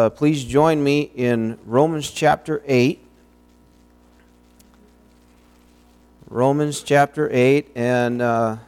[0.00, 3.04] Uh, please join me in Romans chapter 8.
[6.28, 7.72] Romans chapter 8.
[7.74, 8.58] And uh,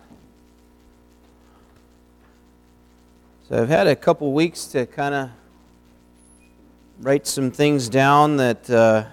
[3.48, 5.30] so I've had a couple weeks to kind of
[7.00, 9.04] write some things down that uh,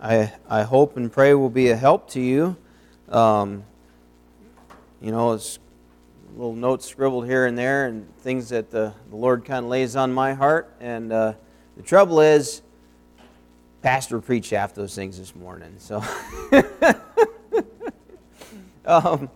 [0.00, 2.56] I, I hope and pray will be a help to you.
[3.10, 3.64] Um,
[5.02, 5.58] you know, it's
[6.36, 9.96] little notes scribbled here and there and things that the, the Lord kind of lays
[9.96, 10.74] on my heart.
[10.80, 11.34] And uh,
[11.76, 12.62] the trouble is,
[13.82, 15.74] Pastor preached half those things this morning.
[15.78, 16.02] So,
[18.84, 19.30] um,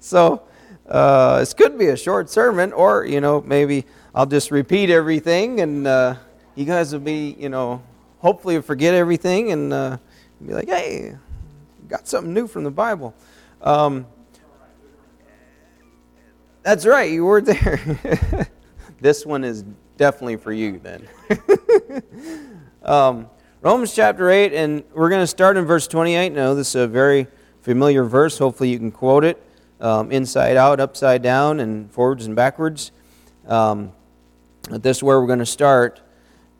[0.00, 0.42] so
[0.86, 3.84] uh, this could be a short sermon, or, you know, maybe
[4.14, 6.14] I'll just repeat everything and uh,
[6.54, 7.82] you guys will be, you know,
[8.20, 9.98] hopefully forget everything and uh,
[10.44, 11.16] be like, hey,
[11.88, 13.14] got something new from the Bible.
[13.62, 14.06] Um,
[16.68, 17.80] that's right, you were there.
[19.00, 19.64] this one is
[19.96, 21.08] definitely for you then.
[22.82, 23.26] um,
[23.62, 26.28] Romans chapter 8, and we're going to start in verse 28.
[26.34, 27.26] Now, this is a very
[27.62, 28.36] familiar verse.
[28.36, 29.42] Hopefully, you can quote it
[29.80, 32.92] um, inside out, upside down, and forwards and backwards.
[33.46, 33.92] Um,
[34.68, 36.02] this is where we're going to start.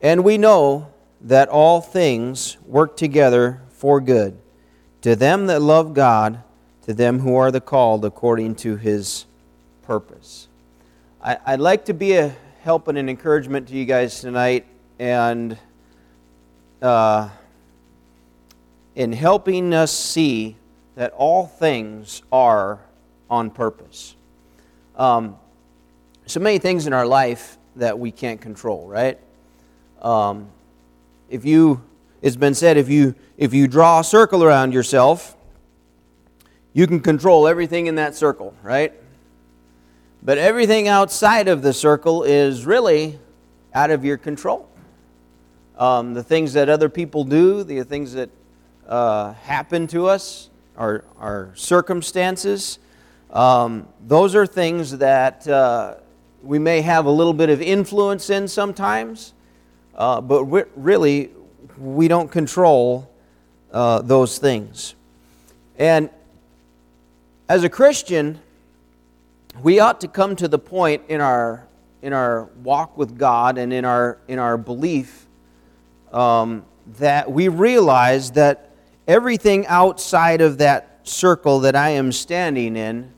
[0.01, 4.39] And we know that all things work together for good
[5.03, 6.43] to them that love God,
[6.85, 9.27] to them who are the called according to his
[9.89, 10.49] purpose.
[11.23, 14.67] I, would like to be a help and an encouragement to you guys tonight,
[14.99, 15.57] and
[16.83, 17.31] uh,
[18.95, 20.57] in helping us see
[20.95, 22.81] that all things are
[23.31, 24.15] on purpose.
[24.95, 25.37] Um,
[26.27, 29.19] so many things in our life that we can't control, right?
[30.03, 30.51] Um,
[31.31, 31.83] if you,
[32.21, 35.35] it's been said, if you if you draw a circle around yourself,
[36.75, 38.93] you can control everything in that circle, right?
[40.23, 43.19] But everything outside of the circle is really
[43.73, 44.69] out of your control.
[45.77, 48.31] Um, the things that other people do, the things that
[48.89, 52.81] uh, happen to us, our, our circumstances,
[53.31, 55.95] um, those are things that uh,
[56.43, 59.35] we may have a little bit of influence in sometimes,
[59.95, 60.45] uh, but
[60.77, 61.31] really
[61.77, 63.09] we don't control
[63.73, 64.95] uh, those things.
[65.79, 66.11] And
[67.49, 68.41] as a Christian,
[69.63, 71.67] we ought to come to the point in our
[72.01, 75.27] in our walk with God and in our in our belief
[76.13, 76.65] um,
[76.99, 78.71] that we realize that
[79.07, 83.13] everything outside of that circle that I am standing in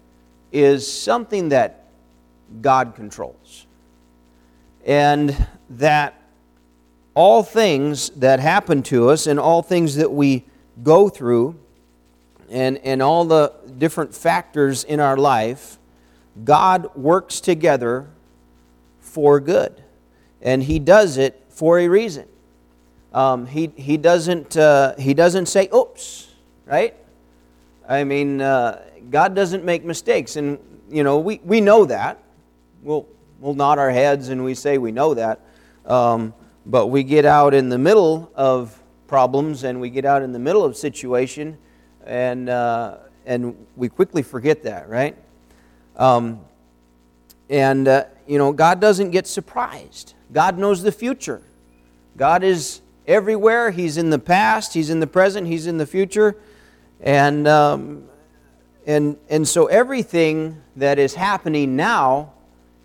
[0.53, 1.87] is something that
[2.61, 3.67] God controls,
[4.85, 6.21] and that
[7.15, 10.45] all things that happen to us and all things that we
[10.83, 11.59] go through
[12.49, 15.80] and, and all the different factors in our life
[16.45, 18.09] God works together
[19.01, 19.83] for good.
[20.41, 22.27] And He does it for a reason.
[23.13, 26.29] Um, he, he, doesn't, uh, he doesn't say, oops,
[26.65, 26.95] right?
[27.89, 30.37] I mean, uh, God doesn't make mistakes.
[30.37, 30.59] And,
[30.89, 32.23] you know, we, we know that.
[32.83, 33.09] We'll,
[33.41, 35.41] we'll nod our heads and we say we know that.
[35.85, 36.35] Um,
[36.67, 40.39] but we get out in the middle of problems and we get out in the
[40.39, 41.59] middle of situation
[42.07, 45.17] and, uh, and we quickly forget that, right?
[46.01, 46.41] Um,
[47.51, 50.15] and, uh, you know, God doesn't get surprised.
[50.33, 51.43] God knows the future.
[52.17, 53.71] God is everywhere.
[53.71, 56.37] He's in the past, He's in the present, He's in the future.
[57.01, 58.09] And, um,
[58.87, 62.33] and, and so everything that is happening now,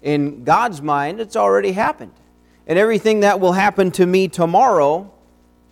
[0.01, 2.13] in God's mind, it's already happened.
[2.67, 5.11] And everything that will happen to me tomorrow,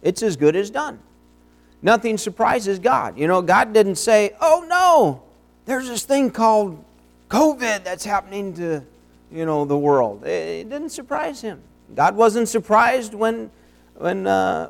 [0.02, 1.00] it's as good as done.
[1.82, 3.18] Nothing surprises God.
[3.18, 5.24] You know, God didn't say, oh no,
[5.66, 6.84] there's this thing called
[7.34, 8.84] COVID that's happening to,
[9.32, 10.24] you know, the world.
[10.24, 11.64] It didn't surprise him.
[11.96, 13.50] God wasn't surprised when,
[13.96, 14.70] when uh,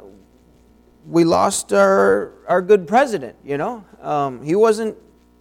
[1.06, 3.84] we lost our, our good president, you know.
[4.02, 4.96] Um, he wasn't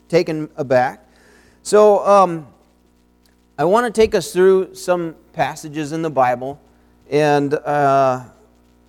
[0.08, 1.08] taken aback.
[1.62, 2.48] So um,
[3.56, 6.60] I want to take us through some passages in the Bible,
[7.08, 8.24] and uh,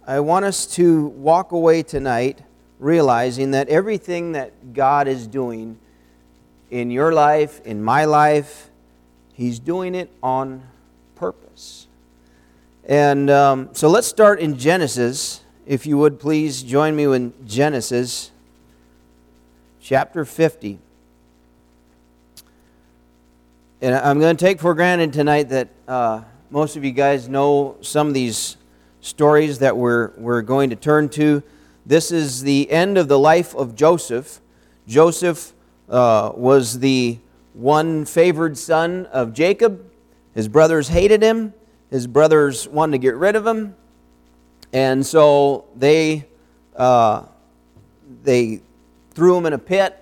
[0.08, 2.42] I want us to walk away tonight
[2.80, 5.78] realizing that everything that God is doing
[6.74, 8.72] in your life, in my life,
[9.34, 10.64] He's doing it on
[11.16, 11.88] purpose.
[12.84, 15.42] And um, so let's start in Genesis.
[15.68, 18.32] If you would please join me in Genesis
[19.80, 20.80] chapter 50.
[23.82, 27.78] And I'm going to take for granted tonight that uh, most of you guys know
[27.82, 28.58] some of these
[29.00, 31.44] stories that we're, we're going to turn to.
[31.86, 34.42] This is the end of the life of Joseph.
[34.88, 35.54] Joseph
[35.90, 37.20] uh, was the
[37.54, 39.92] one favored son of Jacob.
[40.34, 41.54] His brothers hated him.
[41.90, 43.76] His brothers wanted to get rid of him.
[44.72, 46.26] And so they,
[46.76, 47.26] uh,
[48.24, 48.62] they
[49.12, 50.00] threw him in a pit.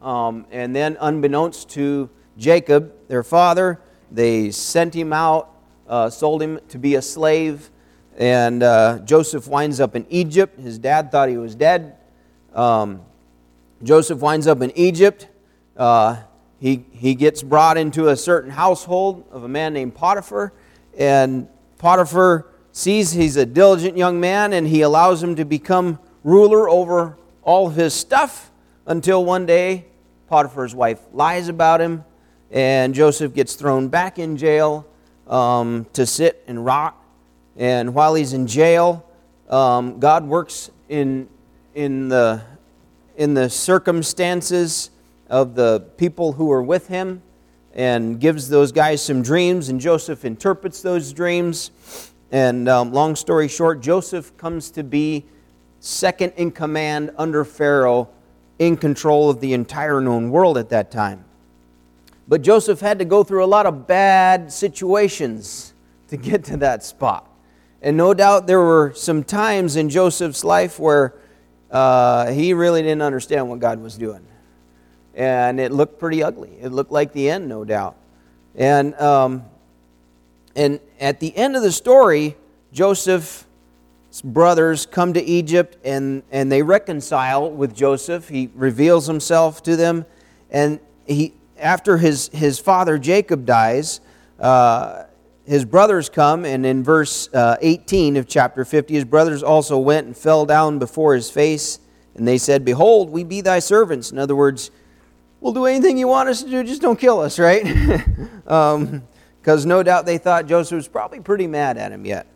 [0.00, 3.80] Um, and then, unbeknownst to Jacob, their father,
[4.10, 5.50] they sent him out,
[5.88, 7.70] uh, sold him to be a slave.
[8.16, 10.58] And uh, Joseph winds up in Egypt.
[10.58, 11.96] His dad thought he was dead.
[12.54, 13.00] Um,
[13.84, 15.28] Joseph winds up in Egypt.
[15.76, 16.16] Uh,
[16.58, 20.52] he, he gets brought into a certain household of a man named Potiphar.
[20.96, 21.46] And
[21.78, 27.18] Potiphar sees he's a diligent young man and he allows him to become ruler over
[27.42, 28.50] all of his stuff
[28.86, 29.84] until one day
[30.28, 32.04] Potiphar's wife lies about him
[32.50, 34.86] and Joseph gets thrown back in jail
[35.26, 36.96] um, to sit and rot.
[37.56, 39.06] And while he's in jail,
[39.50, 41.28] um, God works in,
[41.74, 42.42] in, the,
[43.16, 44.90] in the circumstances
[45.28, 47.22] of the people who are with him
[47.72, 51.70] and gives those guys some dreams, and Joseph interprets those dreams.
[52.30, 55.24] And um, long story short, Joseph comes to be
[55.80, 58.08] second in command under Pharaoh,
[58.58, 61.24] in control of the entire known world at that time.
[62.26, 65.74] But Joseph had to go through a lot of bad situations
[66.08, 67.28] to get to that spot.
[67.82, 71.14] And no doubt there were some times in Joseph's life where
[71.70, 74.26] uh, he really didn't understand what God was doing
[75.14, 76.50] and it looked pretty ugly.
[76.60, 77.96] It looked like the end, no doubt.
[78.54, 79.44] And, um,
[80.56, 82.36] and at the end of the story,
[82.72, 83.44] Joseph's
[84.22, 88.28] brothers come to Egypt and, and they reconcile with Joseph.
[88.28, 90.04] He reveals himself to them.
[90.50, 94.00] And he, after his, his father Jacob dies,
[94.38, 95.04] uh,
[95.46, 100.06] his brothers come, and in verse uh, 18 of chapter 50, his brothers also went
[100.06, 101.78] and fell down before his face,
[102.14, 104.10] and they said, Behold, we be thy servants.
[104.10, 104.70] In other words,
[105.40, 107.62] we'll do anything you want us to do, just don't kill us, right?
[107.62, 108.46] Because
[109.64, 112.26] um, no doubt they thought Joseph was probably pretty mad at him yet.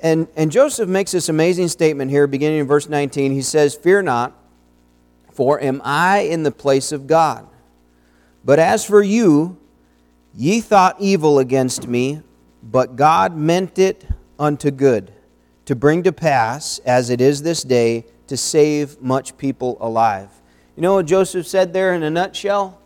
[0.00, 3.32] And, and Joseph makes this amazing statement here, beginning in verse 19.
[3.32, 4.38] He says, Fear not,
[5.32, 7.48] for am I in the place of God?
[8.44, 9.56] But as for you,
[10.36, 12.20] ye thought evil against me,
[12.62, 14.06] but God meant it
[14.38, 15.12] unto good,
[15.66, 20.30] to bring to pass, as it is this day, to save much people alive.
[20.76, 22.80] You know what Joseph said there in a nutshell?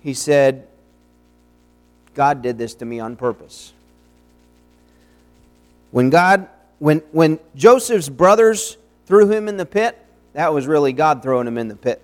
[0.00, 0.66] He said,
[2.14, 3.72] God did this to me on purpose.
[5.90, 6.48] When God,
[6.80, 8.76] when, when Joseph's brothers
[9.06, 9.98] threw him in the pit,
[10.32, 12.02] that was really God throwing him in the pit.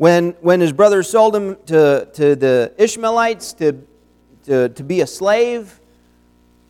[0.00, 3.86] When, when his brothers sold him to, to the Ishmaelites to,
[4.44, 5.78] to, to be a slave,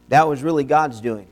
[0.09, 1.29] that was really God's doing.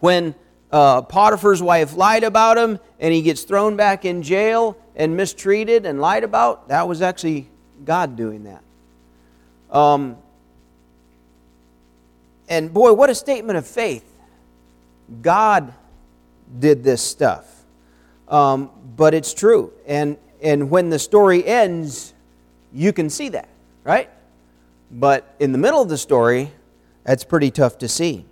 [0.00, 0.34] When
[0.72, 5.86] uh, Potiphar's wife lied about him and he gets thrown back in jail and mistreated
[5.86, 7.48] and lied about, that was actually
[7.84, 8.64] God doing that.
[9.70, 10.16] Um,
[12.48, 14.10] and boy, what a statement of faith.
[15.22, 15.72] God
[16.58, 17.46] did this stuff.
[18.26, 19.72] Um, but it's true.
[19.86, 22.14] And, and when the story ends,
[22.72, 23.48] you can see that,
[23.84, 24.08] right?
[24.90, 26.52] But in the middle of the story,
[27.04, 28.24] that's pretty tough to see.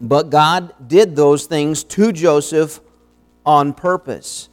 [0.00, 2.80] But God did those things to Joseph
[3.46, 4.48] on purpose.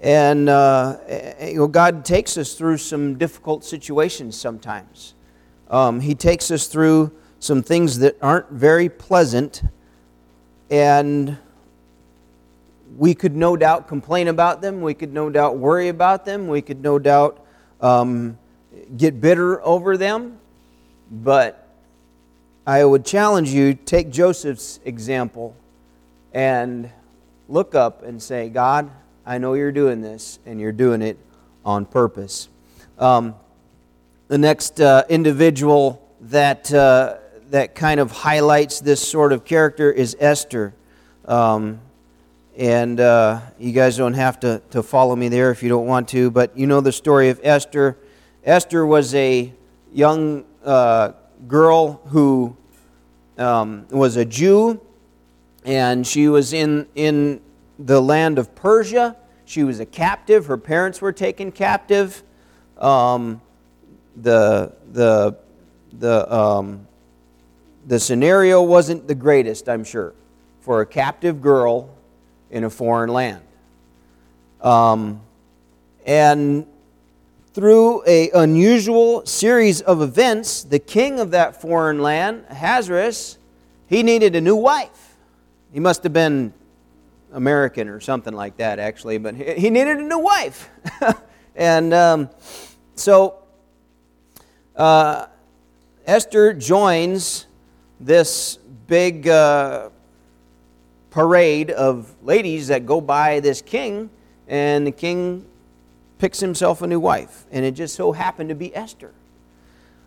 [0.00, 0.98] And uh,
[1.40, 5.14] you know, God takes us through some difficult situations sometimes.
[5.70, 9.62] Um, he takes us through some things that aren't very pleasant,
[10.70, 11.38] and
[12.96, 14.80] we could no doubt complain about them.
[14.80, 16.48] We could no doubt worry about them.
[16.48, 17.44] We could no doubt
[17.80, 18.38] um,
[18.96, 20.38] get bitter over them.
[21.10, 21.68] But
[22.66, 25.54] I would challenge you take Joseph's example
[26.32, 26.90] and
[27.48, 28.90] look up and say, God,
[29.26, 31.18] I know you're doing this, and you're doing it
[31.64, 32.48] on purpose.
[32.98, 33.34] Um,
[34.28, 37.16] the next uh, individual that, uh,
[37.50, 40.74] that kind of highlights this sort of character is Esther.
[41.26, 41.80] Um,
[42.56, 46.08] and uh, you guys don't have to, to follow me there if you don't want
[46.08, 47.98] to, but you know the story of Esther.
[48.44, 49.52] Esther was a
[49.92, 51.12] young uh,
[51.48, 52.56] girl who
[53.38, 54.80] um, was a Jew,
[55.64, 57.40] and she was in, in
[57.78, 59.16] the land of Persia.
[59.46, 60.46] She was a captive.
[60.46, 62.22] Her parents were taken captive.
[62.78, 63.40] Um,
[64.16, 65.36] the, the,
[65.92, 66.86] the, um,
[67.86, 70.14] the scenario wasn't the greatest, I'm sure,
[70.60, 71.93] for a captive girl
[72.54, 73.42] in a foreign land.
[74.60, 75.20] Um,
[76.06, 76.66] and
[77.52, 83.38] through an unusual series of events, the king of that foreign land, Ahasuerus,
[83.88, 85.16] he needed a new wife.
[85.72, 86.54] He must have been
[87.32, 90.70] American or something like that, actually, but he needed a new wife.
[91.56, 92.30] and um,
[92.94, 93.42] so
[94.76, 95.26] uh,
[96.06, 97.46] Esther joins
[97.98, 99.90] this big uh,
[101.14, 104.10] parade of ladies that go by this king,
[104.48, 105.46] and the king
[106.18, 107.46] picks himself a new wife.
[107.52, 109.12] And it just so happened to be Esther.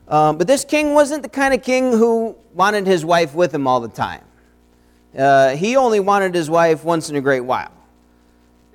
[0.09, 3.67] Um, but this king wasn't the kind of king who wanted his wife with him
[3.67, 4.23] all the time.
[5.17, 7.71] Uh, he only wanted his wife once in a great while.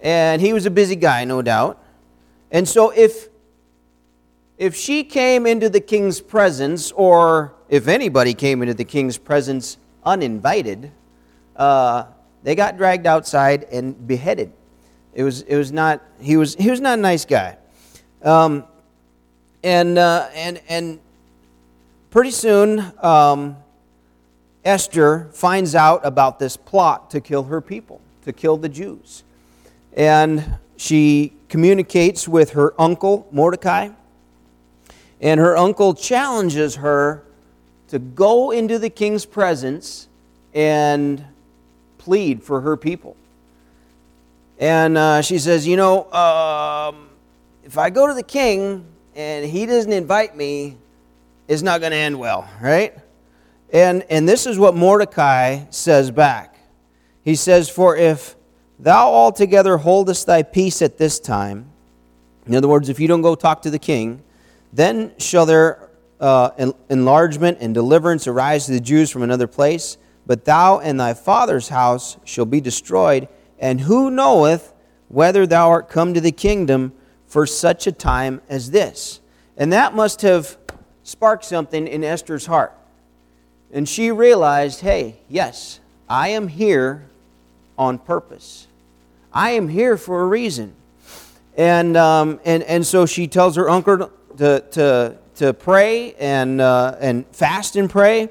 [0.01, 1.85] And he was a busy guy, no doubt.
[2.51, 3.29] And so if
[4.57, 9.77] if she came into the king's presence, or if anybody came into the king's presence
[10.05, 10.93] uninvited,
[11.57, 12.05] uh,
[12.43, 14.53] they got dragged outside and beheaded.
[15.15, 17.57] It was, it was not, he was, he was not a nice guy.
[18.23, 18.65] Um,
[19.63, 21.01] and, uh, and, and
[22.11, 23.57] pretty soon, um,
[24.65, 29.25] Esther finds out about this plot to kill her people, to kill the Jews.
[29.97, 33.91] And she communicates with her uncle, Mordecai,
[35.21, 37.25] and her uncle challenges her
[37.89, 40.09] to go into the king's presence
[40.55, 41.25] and
[42.03, 43.17] plead for her people.
[44.59, 47.09] And uh, she says, You know, um,
[47.65, 50.77] if I go to the king and he doesn't invite me,
[51.47, 52.95] it's not going to end well, right?
[53.73, 56.57] And, and this is what Mordecai says back.
[57.25, 58.35] He says, For if
[58.81, 61.71] thou altogether holdest thy peace at this time,
[62.47, 64.23] in other words, if you don't go talk to the king,
[64.73, 65.89] then shall there
[66.21, 71.15] uh, enlargement and deliverance arise to the Jews from another place, but thou and thy
[71.15, 73.29] father's house shall be destroyed.
[73.59, 74.73] And who knoweth
[75.09, 76.93] whether thou art come to the kingdom
[77.27, 79.21] for such a time as this?
[79.57, 80.57] And that must have
[81.03, 82.73] sparked something in Esther's heart.
[83.73, 87.05] And she realized hey, yes, I am here
[87.79, 88.67] on purpose.
[89.33, 90.75] I am here for a reason.
[91.57, 96.97] And, um, and, and so she tells her uncle to, to, to pray and, uh,
[97.01, 98.29] and fast and pray.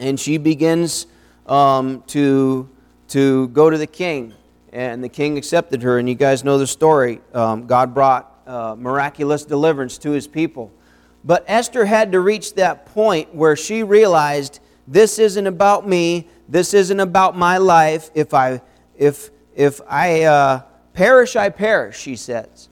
[0.00, 1.06] And she begins
[1.46, 2.68] um, to,
[3.08, 4.34] to go to the king.
[4.72, 5.98] And the king accepted her.
[5.98, 7.20] And you guys know the story.
[7.34, 10.72] Um, God brought uh, miraculous deliverance to his people.
[11.22, 16.26] But Esther had to reach that point where she realized this isn't about me.
[16.48, 18.10] This isn't about my life.
[18.14, 18.62] If I,
[18.96, 20.62] if, if I uh,
[20.94, 22.70] perish, I perish, she says.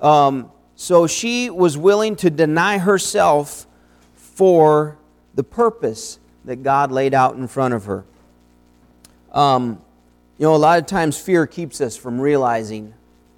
[0.00, 3.66] Um, so she was willing to deny herself
[4.14, 4.96] for
[5.34, 8.04] the purpose that God laid out in front of her.
[9.34, 9.82] Um,
[10.38, 12.94] you know, a lot of times fear keeps us from realizing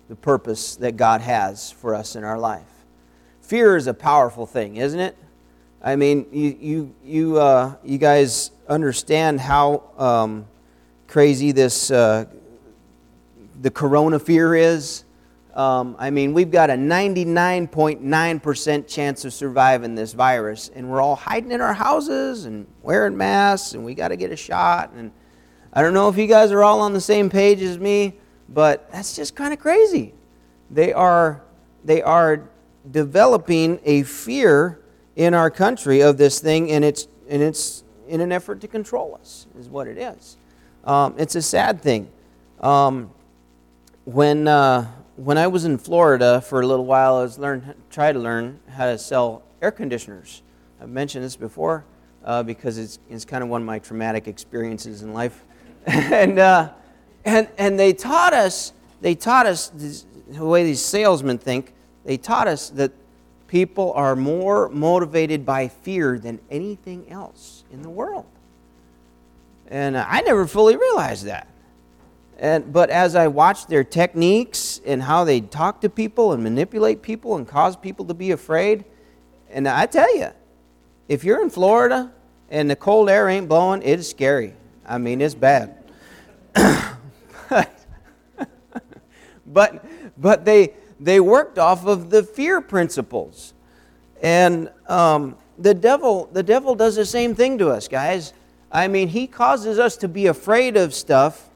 [0.08, 2.62] the purpose that God has for us in our life.
[3.42, 5.16] Fear is a powerful thing, isn't it?
[5.82, 10.46] I mean, you, you, you, uh, you guys understand how um,
[11.08, 12.26] crazy this, uh,
[13.60, 15.02] the corona fear is.
[15.60, 21.16] Um, I mean, we've got a 99.9% chance of surviving this virus, and we're all
[21.16, 24.92] hiding in our houses and wearing masks, and we got to get a shot.
[24.92, 25.12] And
[25.74, 28.14] I don't know if you guys are all on the same page as me,
[28.48, 30.14] but that's just kind of crazy.
[30.70, 31.42] They are,
[31.84, 32.48] they are
[32.90, 34.80] developing a fear
[35.14, 39.18] in our country of this thing, and it's, and it's in an effort to control
[39.20, 40.38] us, is what it is.
[40.84, 42.08] Um, it's a sad thing.
[42.62, 43.10] Um,
[44.06, 44.48] when.
[44.48, 44.90] Uh,
[45.20, 48.58] when I was in Florida for a little while, I was learn try to learn
[48.70, 50.42] how to sell air conditioners.
[50.80, 51.84] I've mentioned this before
[52.24, 55.44] uh, because it's, it's kind of one of my traumatic experiences in life,
[55.86, 56.70] and uh,
[57.26, 58.72] and and they taught us
[59.02, 61.74] they taught us this, the way these salesmen think.
[62.06, 62.92] They taught us that
[63.46, 68.24] people are more motivated by fear than anything else in the world,
[69.68, 71.46] and I never fully realized that.
[72.38, 77.02] And, but as I watched their techniques and how they talk to people and manipulate
[77.02, 78.84] people and cause people to be afraid,
[79.50, 80.28] and I tell you,
[81.08, 82.12] if you're in Florida
[82.50, 84.54] and the cold air ain't blowing, it's scary.
[84.86, 85.76] I mean, it's bad.
[89.46, 89.84] but,
[90.18, 93.54] but they, they worked off of the fear principles.
[94.22, 98.32] And um, the, devil, the devil does the same thing to us, guys.
[98.72, 101.50] I mean, he causes us to be afraid of stuff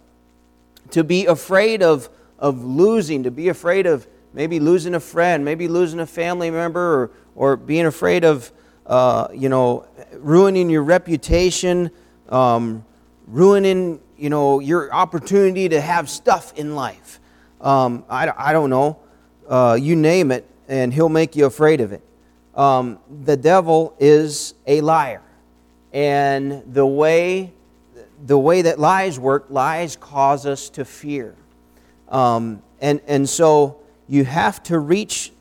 [0.91, 2.09] to be afraid of,
[2.45, 7.03] of losing, to be afraid of maybe losing a friend, maybe losing a family member,
[7.05, 8.53] or, or being afraid of,
[8.85, 9.87] uh, you know,
[10.19, 11.91] ruining your reputation,
[12.29, 12.85] um,
[13.27, 17.19] ruining, you know, your opportunity to have stuff in life.
[17.63, 18.99] Um, I, I don't know.
[19.49, 22.03] Uh, you name it, and he'll make you afraid of it.
[22.55, 25.23] Um, the devil is a liar.
[25.95, 27.55] And the way
[28.27, 31.37] the way that lies work, lies cause us to fear.
[32.15, 35.33] Um, and, and so you have to reach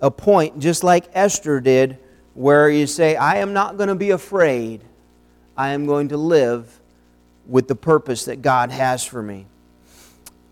[0.00, 1.98] a point, just like Esther did,
[2.34, 4.82] where you say, I am not going to be afraid.
[5.56, 6.80] I am going to live
[7.46, 9.46] with the purpose that God has for me.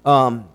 [0.05, 0.49] Um,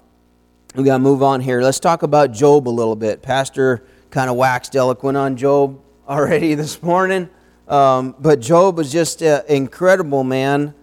[0.76, 1.62] we got to move on here.
[1.62, 3.22] Let's talk about Job a little bit.
[3.22, 7.30] Pastor kind of waxed eloquent on Job already this morning.
[7.70, 10.74] Um, but Job was just an incredible man.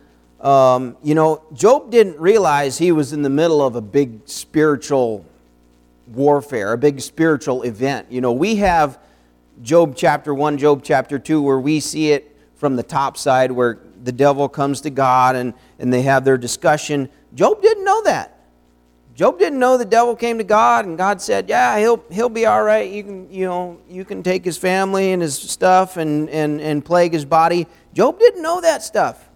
[0.40, 5.26] Um, you know, Job didn't realize he was in the middle of a big spiritual
[6.06, 8.10] warfare, a big spiritual event.
[8.10, 8.98] You know, we have
[9.62, 13.78] Job chapter 1, Job chapter 2, where we see it from the top side, where
[14.02, 17.10] the devil comes to God and, and they have their discussion.
[17.34, 18.38] Job didn't know that.
[19.14, 22.46] Job didn't know the devil came to God and God said, "Yeah, he'll he'll be
[22.46, 22.90] all right.
[22.90, 26.82] You can you know you can take his family and his stuff and and and
[26.82, 29.29] plague his body." Job didn't know that stuff.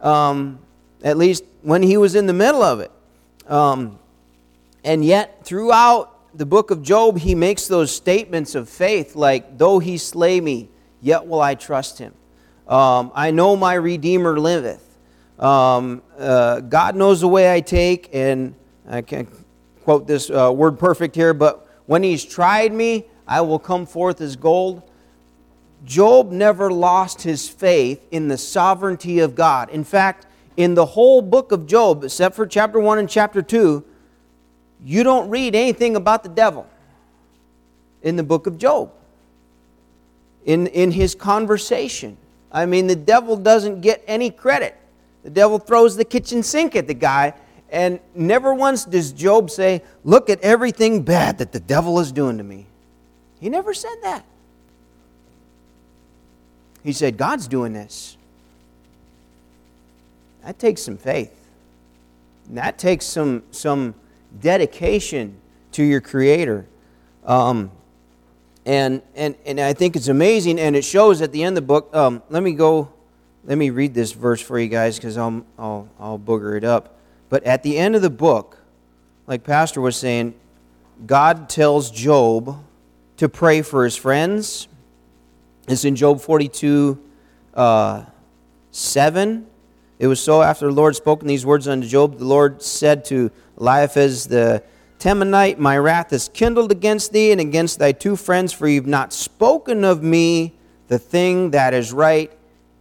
[0.00, 0.58] Um,
[1.02, 2.90] at least when he was in the middle of it.
[3.48, 3.98] Um,
[4.84, 9.78] and yet, throughout the book of Job, he makes those statements of faith, like, "Though
[9.78, 10.68] he slay me,
[11.00, 12.14] yet will I trust him.
[12.68, 14.98] Um, I know my Redeemer liveth.
[15.38, 18.54] Um, uh, God knows the way I take, and
[18.88, 19.28] I can't
[19.84, 24.20] quote this uh, word perfect here, but when he's tried me, I will come forth
[24.20, 24.82] as gold.
[25.84, 29.70] Job never lost his faith in the sovereignty of God.
[29.70, 33.84] In fact, in the whole book of Job, except for chapter 1 and chapter 2,
[34.84, 36.66] you don't read anything about the devil
[38.02, 38.90] in the book of Job.
[40.44, 42.16] In, in his conversation.
[42.52, 44.76] I mean, the devil doesn't get any credit.
[45.24, 47.34] The devil throws the kitchen sink at the guy
[47.70, 52.38] and never once does Job say, Look at everything bad that the devil is doing
[52.38, 52.66] to me.
[53.40, 54.24] He never said that.
[56.86, 58.16] He said, God's doing this.
[60.44, 61.34] That takes some faith.
[62.46, 63.96] And that takes some, some
[64.40, 65.36] dedication
[65.72, 66.64] to your Creator.
[67.24, 67.72] Um,
[68.64, 71.66] and, and, and I think it's amazing, and it shows at the end of the
[71.66, 71.92] book.
[71.92, 72.92] Um, let me go,
[73.44, 77.00] let me read this verse for you guys because I'll, I'll, I'll booger it up.
[77.28, 78.58] But at the end of the book,
[79.26, 80.34] like Pastor was saying,
[81.04, 82.62] God tells Job
[83.16, 84.68] to pray for his friends.
[85.68, 86.98] It's in Job 42
[87.54, 88.04] uh,
[88.70, 89.46] 7.
[89.98, 93.30] It was so after the Lord spoken these words unto Job, the Lord said to
[93.58, 94.62] Eliphaz the
[94.98, 99.12] Temanite, My wrath is kindled against thee and against thy two friends, for you've not
[99.12, 100.54] spoken of me
[100.88, 102.30] the thing that is right,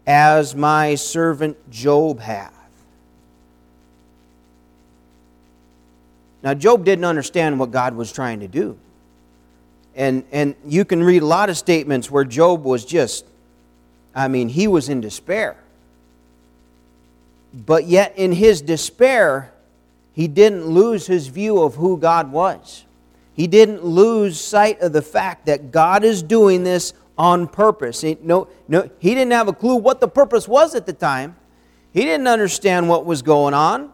[0.06, 2.54] as my servant Job hath.
[6.43, 8.78] Now, Job didn't understand what God was trying to do.
[9.95, 13.25] And, and you can read a lot of statements where Job was just,
[14.13, 15.58] I mean, he was in despair.
[17.53, 19.53] But yet, in his despair,
[20.13, 22.84] he didn't lose his view of who God was.
[23.34, 28.01] He didn't lose sight of the fact that God is doing this on purpose.
[28.01, 31.36] He, no, no, he didn't have a clue what the purpose was at the time.
[31.93, 33.91] He didn't understand what was going on.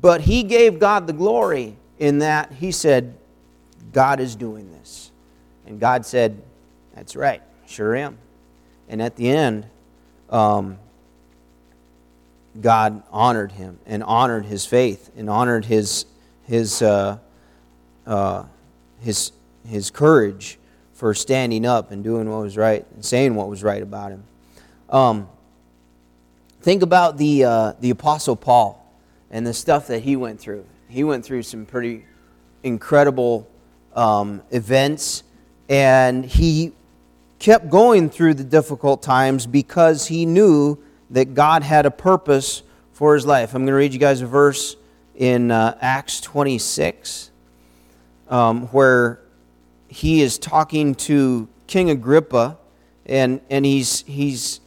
[0.00, 3.14] But he gave God the glory in that he said,
[3.92, 5.10] God is doing this.
[5.66, 6.40] And God said,
[6.94, 8.18] That's right, sure am.
[8.88, 9.66] And at the end,
[10.30, 10.78] um,
[12.60, 16.06] God honored him and honored his faith and honored his,
[16.44, 17.18] his, uh,
[18.06, 18.44] uh,
[19.00, 19.32] his,
[19.66, 20.58] his courage
[20.92, 24.24] for standing up and doing what was right and saying what was right about him.
[24.88, 25.28] Um,
[26.60, 28.80] think about the, uh, the Apostle Paul
[29.30, 30.64] and the stuff that he went through.
[30.88, 32.04] He went through some pretty
[32.62, 33.48] incredible
[33.94, 35.22] um, events,
[35.68, 36.72] and he
[37.38, 40.78] kept going through the difficult times because he knew
[41.10, 43.54] that God had a purpose for his life.
[43.54, 44.76] I'm going to read you guys a verse
[45.14, 47.30] in uh, Acts 26
[48.28, 49.20] um, where
[49.88, 52.58] he is talking to King Agrippa,
[53.06, 54.60] and, and he's, he's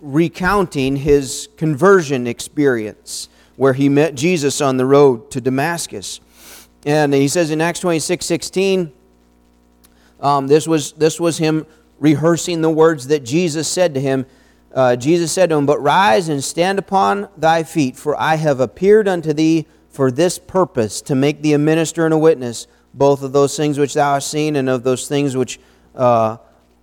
[0.00, 6.20] recounting his conversion experience where he met Jesus on the road to Damascus.
[6.84, 8.92] And he says in Acts 26 16,
[10.20, 11.66] um, this, was, this was him
[11.98, 14.26] rehearsing the words that Jesus said to him.
[14.72, 18.60] Uh, Jesus said to him, But rise and stand upon thy feet, for I have
[18.60, 23.22] appeared unto thee for this purpose, to make thee a minister and a witness, both
[23.22, 25.60] of those things which thou hast seen and of those things which
[25.94, 26.36] uh,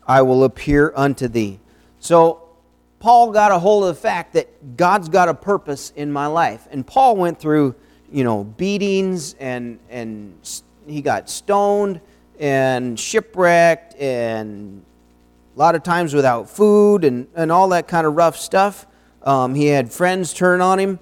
[0.07, 1.59] I will appear unto thee.
[1.99, 2.49] So
[2.99, 6.67] Paul got a hold of the fact that God's got a purpose in my life.
[6.71, 7.75] And Paul went through,
[8.11, 10.33] you know, beatings and, and
[10.87, 12.01] he got stoned
[12.39, 14.83] and shipwrecked and
[15.55, 18.85] a lot of times without food and, and all that kind of rough stuff.
[19.23, 20.99] Um, he had friends turn on him.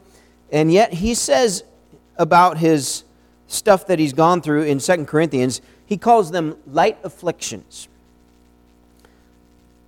[0.52, 1.64] And yet he says
[2.18, 3.04] about his
[3.48, 7.88] stuff that he's gone through in Second Corinthians, he calls them light afflictions.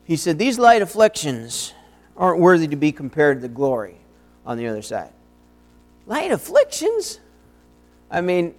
[0.03, 1.73] He said, These light afflictions
[2.17, 3.97] aren't worthy to be compared to the glory.
[4.45, 5.11] on the other side.
[6.11, 7.21] Light afflictions?
[8.11, 8.53] I mean,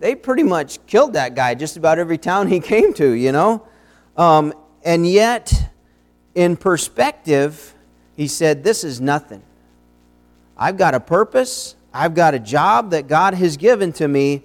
[0.00, 3.66] they pretty much killed that guy just about every town he came to, you know?
[4.18, 4.52] Um,
[4.84, 5.70] and yet,
[6.34, 7.74] in perspective,
[8.14, 9.42] he said, This is nothing.
[10.58, 14.42] I've got a purpose, I've got a job that God has given to me,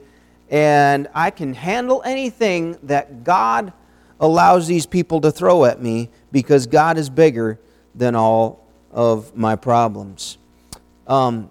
[0.49, 3.73] and I can handle anything that God
[4.17, 7.59] allows these people to throw at me because God is bigger
[7.93, 10.37] than all of my problems.
[11.05, 11.49] Um,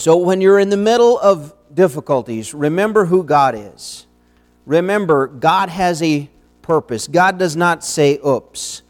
[0.00, 4.06] so, when you're in the middle of difficulties, remember who God is.
[4.66, 6.28] Remember, God has a
[6.62, 7.08] purpose.
[7.08, 8.82] God does not say, oops.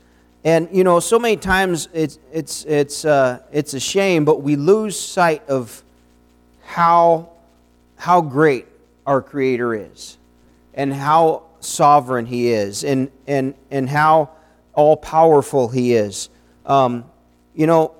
[0.44, 4.56] And, you know, so many times it's, it's, it's, uh, it's a shame, but we
[4.56, 5.82] lose sight of
[6.62, 7.30] how,
[7.96, 8.66] how great
[9.06, 10.18] our Creator is
[10.74, 14.30] and how sovereign He is and, and, and how
[14.74, 16.28] all powerful He is.
[16.66, 17.04] Um,
[17.54, 17.94] you know,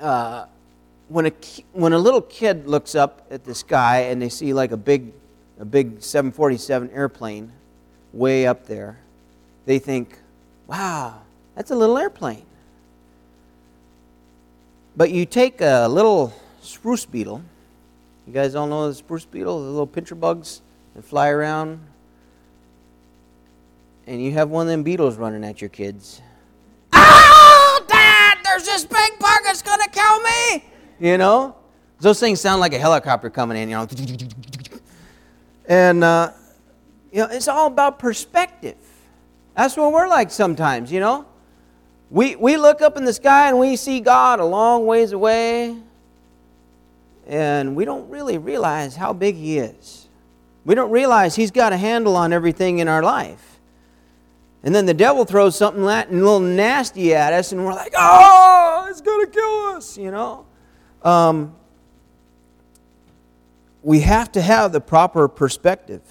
[0.00, 0.46] uh,
[1.12, 1.32] when, a,
[1.72, 5.12] when a little kid looks up at the sky and they see like a big,
[5.60, 7.52] a big 747 airplane
[8.14, 8.98] way up there,
[9.66, 10.18] they think,
[10.66, 11.20] wow,
[11.54, 12.46] that's a little airplane.
[14.96, 17.42] But you take a little spruce beetle.
[18.26, 20.62] You guys all know the spruce beetle, the little pincher bugs
[20.94, 21.80] that fly around.
[24.06, 26.22] And you have one of them beetles running at your kids.
[26.94, 30.71] Oh, Dad, there's this big bug that's going to kill me.
[31.02, 31.56] You know?
[31.98, 33.88] Those things sound like a helicopter coming in, you know.
[35.66, 36.30] And, uh,
[37.10, 38.76] you know, it's all about perspective.
[39.56, 41.26] That's what we're like sometimes, you know?
[42.08, 45.76] We, we look up in the sky and we see God a long ways away,
[47.26, 50.08] and we don't really realize how big He is.
[50.64, 53.58] We don't realize He's got a handle on everything in our life.
[54.62, 58.86] And then the devil throws something a little nasty at us, and we're like, oh,
[58.88, 60.46] it's going to kill us, you know?
[61.04, 61.54] Um,
[63.82, 66.02] we have to have the proper perspective.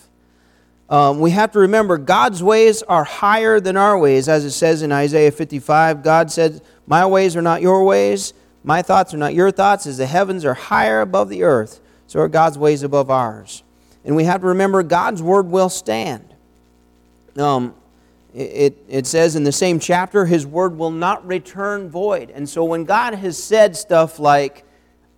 [0.90, 4.82] Um, we have to remember God's ways are higher than our ways, as it says
[4.82, 6.04] in Isaiah 55.
[6.04, 9.88] God said, My ways are not your ways, my thoughts are not your thoughts.
[9.88, 13.64] As the heavens are higher above the earth, so are God's ways above ours.
[14.04, 16.36] And we have to remember God's word will stand.
[17.38, 17.74] Um,
[18.34, 22.30] it, it says in the same chapter, His word will not return void.
[22.30, 24.66] And so when God has said stuff like,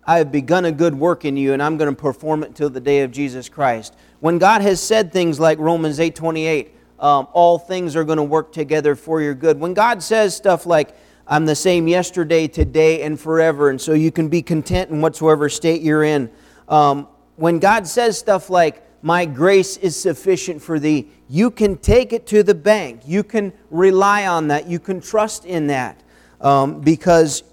[0.05, 2.69] I have begun a good work in you and I'm going to perform it till
[2.69, 3.95] the day of Jesus Christ.
[4.19, 8.23] When God has said things like Romans 8 28, um, all things are going to
[8.23, 9.59] work together for your good.
[9.59, 10.95] When God says stuff like,
[11.27, 15.47] I'm the same yesterday, today, and forever, and so you can be content in whatsoever
[15.47, 16.29] state you're in.
[16.67, 22.13] Um, when God says stuff like, My grace is sufficient for thee, you can take
[22.13, 23.01] it to the bank.
[23.05, 24.67] You can rely on that.
[24.67, 26.01] You can trust in that
[26.41, 27.43] um, because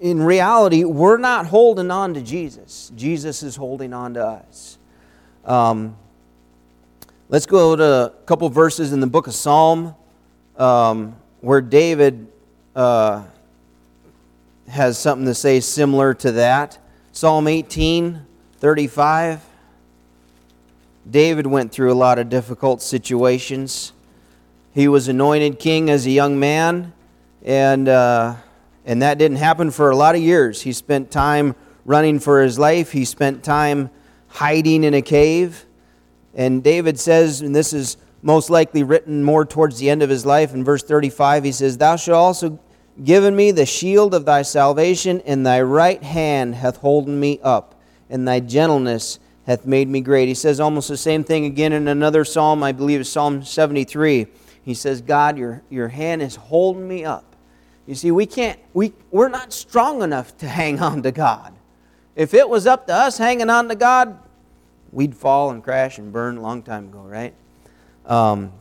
[0.00, 2.92] in reality, we're not holding on to Jesus.
[2.94, 4.78] Jesus is holding on to us.
[5.44, 5.96] Um,
[7.28, 9.94] let's go to a couple verses in the book of Psalm
[10.56, 12.28] um, where David
[12.76, 13.24] uh,
[14.68, 16.78] has something to say similar to that.
[17.12, 18.24] Psalm 18,
[18.58, 19.44] 35.
[21.10, 23.92] David went through a lot of difficult situations.
[24.74, 26.92] He was anointed king as a young man,
[27.42, 27.88] and.
[27.88, 28.36] Uh,
[28.88, 30.62] and that didn't happen for a lot of years.
[30.62, 33.90] He spent time running for his life, he spent time
[34.28, 35.66] hiding in a cave.
[36.34, 40.24] And David says, and this is most likely written more towards the end of his
[40.24, 42.58] life, in verse 35, he says, Thou shalt also
[43.04, 47.80] given me the shield of thy salvation, and thy right hand hath holden me up,
[48.08, 50.28] and thy gentleness hath made me great.
[50.28, 54.26] He says almost the same thing again in another psalm, I believe it's Psalm 73.
[54.62, 57.27] He says, God, your, your hand is holding me up.
[57.88, 61.54] You see, we can't, we, we're not strong enough to hang on to God.
[62.14, 64.18] If it was up to us hanging on to God,
[64.92, 67.32] we'd fall and crash and burn a long time ago, right?
[68.04, 68.52] Um,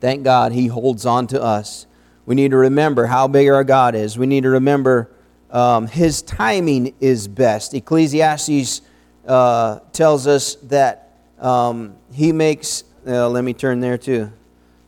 [0.00, 1.86] thank God He holds on to us.
[2.26, 4.16] We need to remember how big our God is.
[4.16, 5.10] We need to remember
[5.50, 7.74] um, His timing is best.
[7.74, 8.82] Ecclesiastes
[9.26, 14.30] uh, tells us that um, He makes, uh, let me turn there too.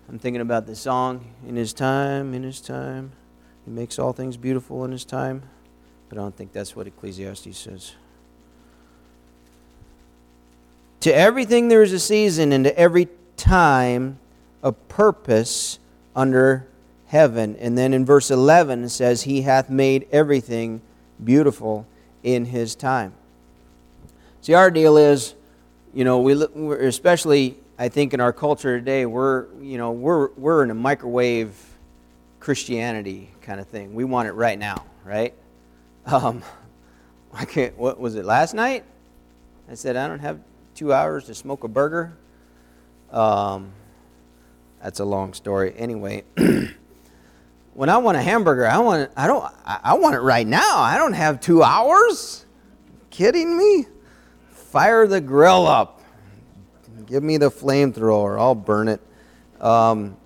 [0.08, 3.10] I'm thinking about the song, In His Time, In His Time.
[3.70, 5.44] He makes all things beautiful in His time.
[6.08, 7.92] But I don't think that's what Ecclesiastes says.
[11.02, 13.06] To everything there is a season, and to every
[13.36, 14.18] time
[14.60, 15.78] a purpose
[16.16, 16.66] under
[17.06, 17.54] heaven.
[17.60, 20.82] And then in verse 11 it says, He hath made everything
[21.22, 21.86] beautiful
[22.24, 23.12] in His time.
[24.40, 25.36] See, our deal is,
[25.94, 30.64] you know, we especially I think in our culture today, we're you know we're we're
[30.64, 31.54] in a microwave
[32.50, 33.94] Christianity kind of thing.
[33.94, 35.32] We want it right now, right?
[36.04, 36.42] Um,
[37.32, 38.82] I can't, what was it, last night?
[39.70, 40.40] I said, I don't have
[40.74, 42.12] two hours to smoke a burger.
[43.12, 43.70] Um,
[44.82, 45.74] that's a long story.
[45.76, 46.24] Anyway,
[47.74, 50.78] when I want a hamburger, I want I don't I want it right now.
[50.78, 52.46] I don't have two hours.
[53.10, 53.86] Kidding me?
[54.50, 56.02] Fire the grill up.
[57.06, 58.40] Give me the flamethrower.
[58.40, 59.00] I'll burn it.
[59.60, 60.16] Um,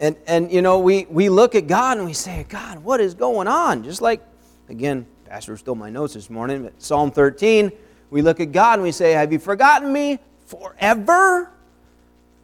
[0.00, 3.14] and and you know we we look at God and we say, God, what is
[3.14, 3.84] going on?
[3.84, 4.20] Just like
[4.68, 6.64] again, Pastor stole my notes this morning.
[6.64, 7.70] But Psalm 13,
[8.10, 11.50] we look at God and we say, Have you forgotten me forever?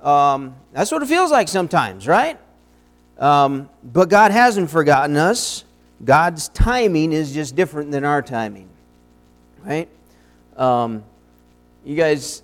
[0.00, 2.38] Um, that's what it feels like sometimes, right?
[3.18, 5.64] Um, but God hasn't forgotten us.
[6.04, 8.68] God's timing is just different than our timing,
[9.64, 9.88] right?
[10.56, 11.02] Um,
[11.84, 12.42] you guys,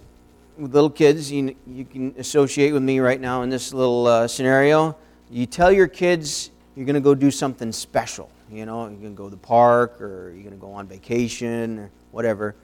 [0.67, 4.97] little kids, you, you can associate with me right now in this little uh, scenario.
[5.31, 8.31] You tell your kids you're going to go do something special.
[8.51, 10.87] You know, you're going to go to the park or you're going to go on
[10.87, 12.55] vacation or whatever.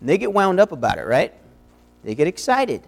[0.00, 1.32] And they get wound up about it, right?
[2.04, 2.82] They get excited.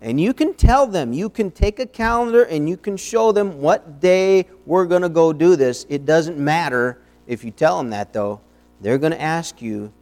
[0.00, 3.60] And you can tell them, you can take a calendar and you can show them
[3.60, 5.84] what day we're going to go do this.
[5.88, 8.40] It doesn't matter if you tell them that, though.
[8.80, 9.92] They're going to ask you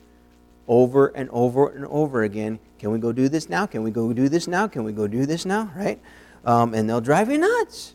[0.69, 3.67] over and over and over again can we go do this now?
[3.67, 4.69] Can we go do this now?
[4.69, 5.73] Can we go do this now?
[5.77, 6.01] Right?
[6.45, 7.95] Um, and they'll drive you nuts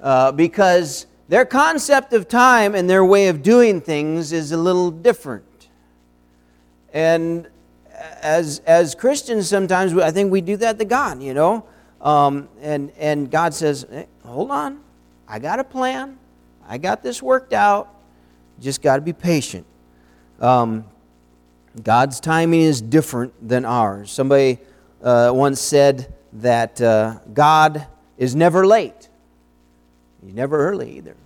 [0.00, 4.90] uh, because their concept of time and their way of doing things is a little
[4.90, 5.44] different.
[6.92, 7.48] And
[8.22, 11.64] as, as Christians, sometimes I think we do that to God, you know.
[12.00, 14.80] Um, and, and God says, hey, hold on,
[15.26, 16.16] I got a plan,
[16.66, 17.92] I got this worked out,
[18.60, 19.66] just got to be patient.
[20.40, 20.84] Um,
[21.78, 24.10] God's timing is different than ours.
[24.10, 24.58] Somebody
[25.02, 27.86] uh, once said that uh, God
[28.16, 29.08] is never late,
[30.24, 31.16] He's never early either.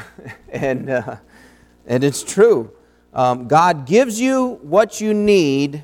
[0.52, 1.16] and, uh,
[1.86, 2.70] and it's true.
[3.12, 5.82] Um, God gives you what you need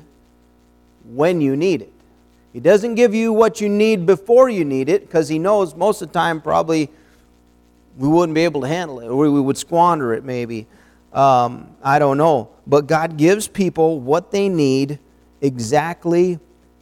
[1.05, 1.91] when you need it.
[2.53, 6.01] He doesn't give you what you need before you need it because He knows most
[6.01, 6.89] of the time probably
[7.97, 10.67] we wouldn't be able to handle it or we would squander it maybe.
[11.13, 12.49] Um, I don't know.
[12.67, 14.99] But God gives people what they need
[15.41, 16.39] exactly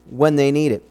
[0.10, 0.84] when they need it.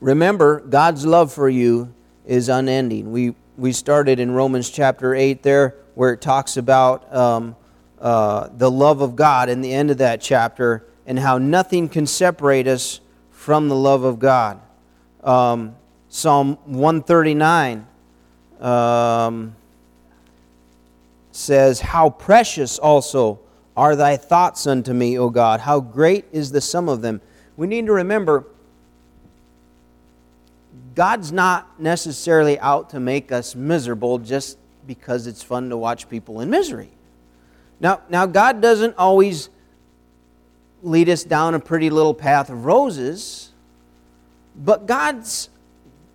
[0.00, 1.92] Remember, God's love for you
[2.26, 3.12] is unending.
[3.12, 7.56] We, we started in Romans chapter 8 there where it talks about um,
[8.00, 12.06] uh, the love of God in the end of that chapter and how nothing can
[12.06, 14.60] separate us from the love of God.
[15.22, 15.76] Um,
[16.08, 17.86] Psalm 139
[18.60, 19.54] um,
[21.32, 23.40] says, How precious also
[23.76, 25.60] are thy thoughts unto me, O God!
[25.60, 27.20] How great is the sum of them.
[27.56, 28.46] We need to remember
[30.94, 36.40] God's not necessarily out to make us miserable just because it's fun to watch people
[36.40, 36.90] in misery.
[37.80, 39.48] Now, now God doesn't always
[40.82, 43.50] lead us down a pretty little path of roses,
[44.54, 45.48] but God's,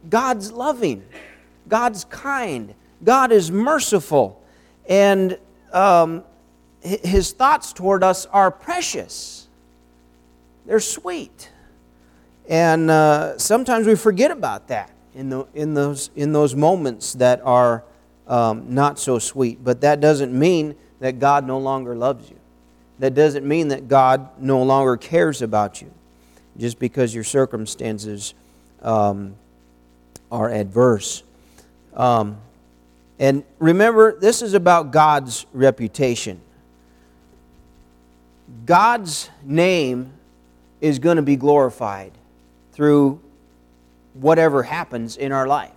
[0.10, 1.04] God's loving,
[1.68, 4.42] God's kind, God is merciful,
[4.88, 5.38] and
[5.74, 6.24] um,
[6.82, 9.48] His thoughts toward us are precious.
[10.66, 11.52] They're sweet.
[12.48, 17.42] And uh, sometimes we forget about that in, the, in, those, in those moments that
[17.44, 17.84] are
[18.28, 19.64] um, not so sweet.
[19.64, 22.40] But that doesn't mean that God no longer loves you
[23.00, 25.92] that doesn't mean that God no longer cares about you
[26.58, 28.34] just because your circumstances
[28.82, 29.36] um,
[30.32, 31.24] are adverse.
[31.94, 32.38] Um,
[33.18, 36.42] and remember, this is about God's reputation.
[38.66, 40.14] God's name
[40.82, 42.12] is going to be glorified
[42.72, 43.22] through
[44.14, 45.72] whatever happens in our life.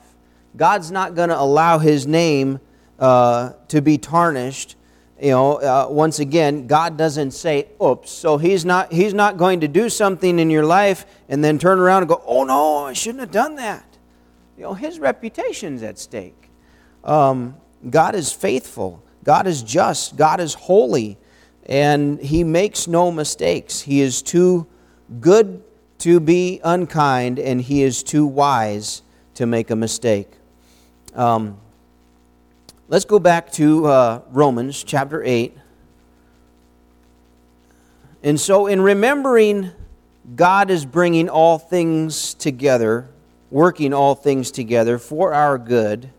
[0.57, 2.61] God's not going to allow his name
[2.99, 4.77] uh, to be tarnished
[5.23, 8.11] you know, uh, once again, God doesn't say, oops.
[8.11, 11.79] So he's not, he's not going to do something in your life and then turn
[11.79, 13.87] around and go, oh no, I shouldn't have done that.
[14.57, 16.51] You know, his reputation's at stake.
[17.05, 17.55] Um,
[17.89, 19.01] God is faithful.
[19.23, 20.17] God is just.
[20.17, 21.19] God is holy.
[21.67, 23.81] And he makes no mistakes.
[23.81, 24.67] He is too
[25.21, 25.63] good
[25.99, 29.03] to be unkind, and he is too wise
[29.35, 30.31] to make a mistake.
[31.15, 31.59] Um,
[32.93, 35.57] Let's go back to uh, Romans chapter 8.
[38.23, 39.71] And so, in remembering
[40.37, 43.09] God is bringing all things together,
[43.51, 46.11] working all things together for our good,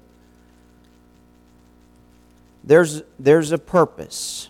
[2.64, 4.50] there's, there's a purpose.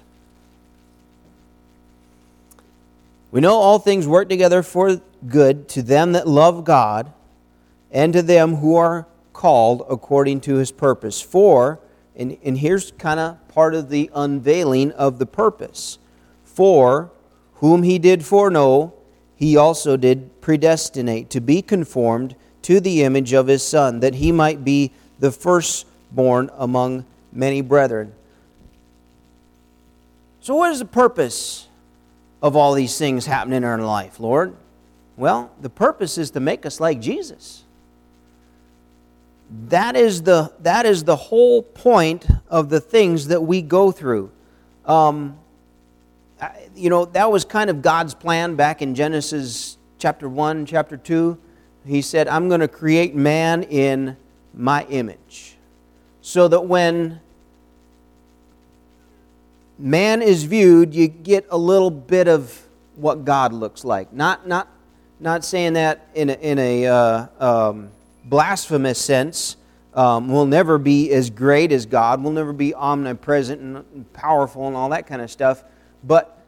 [3.33, 7.11] We know all things work together for good to them that love God
[7.89, 11.19] and to them who are called according to his purpose.
[11.19, 11.79] For
[12.15, 15.97] and, and here's kind of part of the unveiling of the purpose.
[16.43, 17.09] For
[17.55, 18.93] whom he did foreknow,
[19.35, 24.31] he also did predestinate to be conformed to the image of his Son, that he
[24.31, 28.13] might be the firstborn among many brethren.
[30.39, 31.67] So, what is the purpose
[32.43, 34.53] of all these things happening in our life, Lord?
[35.15, 37.63] Well, the purpose is to make us like Jesus.
[39.69, 44.29] That is the, that is the whole point of the things that we go through.
[44.85, 45.39] Um,
[46.75, 51.37] you know, that was kind of God's plan back in Genesis chapter 1, chapter 2.
[51.85, 54.17] He said, I'm going to create man in
[54.53, 55.55] my image.
[56.21, 57.21] So that when
[59.83, 62.65] man is viewed, you get a little bit of
[62.95, 64.13] what God looks like.
[64.13, 64.69] Not, not,
[65.19, 67.89] not saying that in a, in a uh, um,
[68.23, 69.57] blasphemous sense.
[69.93, 72.23] Um, we'll never be as great as God.
[72.23, 75.65] We'll never be omnipresent and powerful and all that kind of stuff.
[76.01, 76.41] But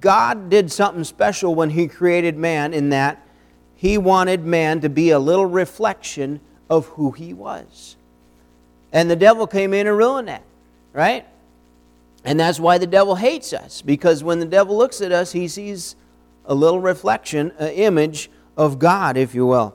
[0.00, 3.26] God did something special when He created man in that
[3.74, 7.96] He wanted man to be a little reflection of who He was.
[8.92, 10.42] And the devil came in and ruined that,
[10.92, 11.26] right?
[12.24, 15.48] And that's why the devil hates us, because when the devil looks at us, he
[15.48, 15.96] sees
[16.44, 19.74] a little reflection, an image of God, if you will.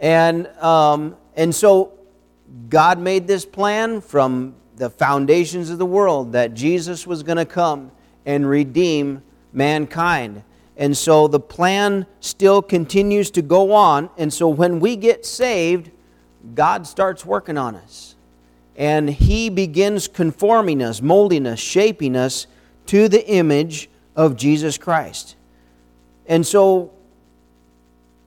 [0.00, 1.92] And, um, and so
[2.68, 7.46] God made this plan from the foundations of the world that Jesus was going to
[7.46, 7.90] come
[8.26, 9.22] and redeem
[9.52, 10.42] mankind.
[10.76, 14.10] And so the plan still continues to go on.
[14.16, 15.90] And so when we get saved,
[16.54, 18.14] God starts working on us
[18.78, 22.46] and He begins conforming us, molding us, shaping us
[22.86, 25.34] to the image of Jesus Christ.
[26.26, 26.92] And so,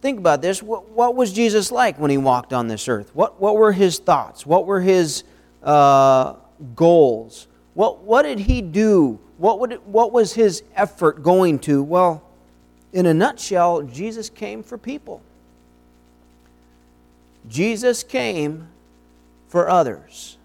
[0.02, 0.62] think about this.
[0.62, 3.16] What, what was Jesus like when He walked on this earth?
[3.16, 4.46] What, what were His thoughts?
[4.46, 5.24] What were His
[5.64, 6.36] uh,
[6.76, 7.48] goals?
[7.74, 9.20] What, what did He do?
[9.38, 11.82] What, would it, what was His effort going to?
[11.82, 12.24] Well,
[12.92, 15.22] in a nutshell, Jesus came for people.
[17.48, 18.68] Jesus came
[19.48, 20.38] for others.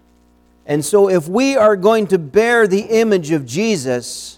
[0.67, 4.37] And so, if we are going to bear the image of Jesus,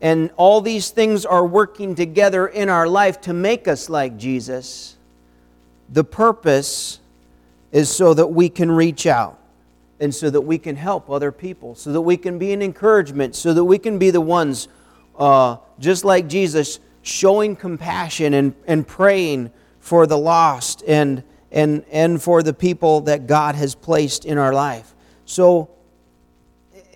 [0.00, 4.96] and all these things are working together in our life to make us like Jesus,
[5.88, 7.00] the purpose
[7.72, 9.40] is so that we can reach out
[9.98, 13.34] and so that we can help other people, so that we can be an encouragement,
[13.34, 14.68] so that we can be the ones,
[15.18, 22.20] uh, just like Jesus, showing compassion and, and praying for the lost and and, and
[22.20, 24.92] for the people that God has placed in our life.
[25.24, 25.70] So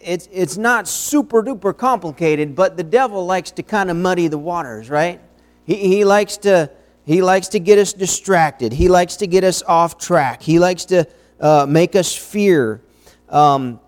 [0.02, 4.36] it's, it's not super duper complicated, but the devil likes to kind of muddy the
[4.36, 5.20] waters, right?
[5.64, 6.70] He, he, likes to,
[7.04, 10.84] he likes to get us distracted, he likes to get us off track, he likes
[10.86, 11.06] to
[11.40, 12.82] uh, make us fear.
[13.28, 13.78] Um,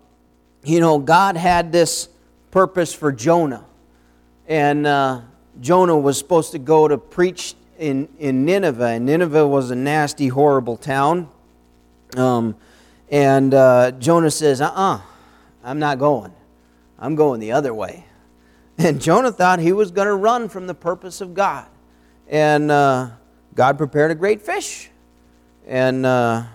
[0.63, 2.07] you know, God had this
[2.49, 3.65] purpose for Jonah,
[4.47, 5.21] and uh,
[5.59, 10.27] Jonah was supposed to go to preach in, in Nineveh, and Nineveh was a nasty,
[10.27, 11.27] horrible town.
[12.15, 12.55] Um,
[13.09, 15.01] and uh, Jonah says, uh uh-uh, uh,
[15.63, 16.31] I'm not going.
[16.99, 18.05] I'm going the other way.
[18.77, 21.67] And Jonah thought he was going to run from the purpose of God.
[22.27, 23.09] And uh,
[23.53, 24.89] God prepared a great fish.
[25.67, 26.45] And uh,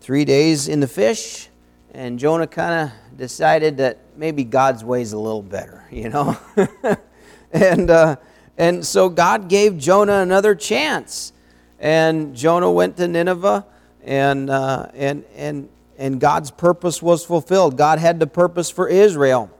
[0.00, 1.48] three days in the fish,
[1.92, 6.38] and Jonah kind of decided that maybe God's way is a little better, you know?
[7.52, 8.16] and uh,
[8.58, 11.32] and so God gave Jonah another chance.
[11.78, 13.66] And Jonah went to Nineveh,
[14.02, 17.76] and, uh, and, and, and God's purpose was fulfilled.
[17.76, 19.50] God had the purpose for Israel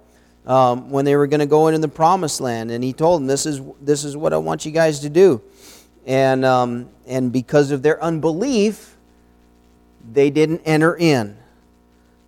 [0.46, 2.70] um, when they were going to go into the promised land.
[2.70, 5.42] And He told them, This is, this is what I want you guys to do.
[6.06, 8.96] And, um, and because of their unbelief,
[10.10, 11.36] they didn't enter in.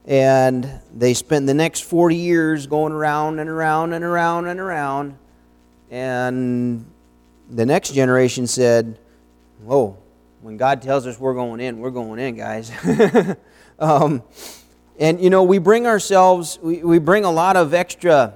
[0.05, 5.17] And they spent the next 40 years going around and around and around and around
[5.91, 6.85] and
[7.51, 8.99] the next generation said,
[9.65, 9.97] Whoa,
[10.41, 12.71] when God tells us we're going in, we're going in, guys.
[13.79, 14.23] um,
[14.99, 18.35] and, you know, we bring ourselves, we, we bring a lot of extra